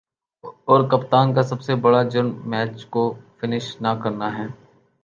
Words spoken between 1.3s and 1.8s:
کا سب سے